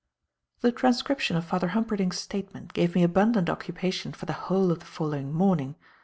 [0.61, 4.85] The transcription of Father Humperdinck's statement gave me abundant occupation for the whole of the
[4.87, 5.75] following morning.